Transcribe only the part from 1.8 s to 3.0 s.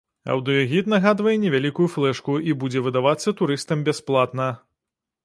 флэшку і будзе